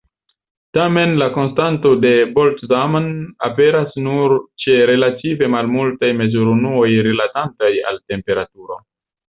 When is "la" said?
1.21-1.25